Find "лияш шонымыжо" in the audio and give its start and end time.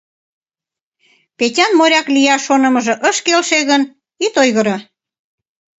2.15-2.93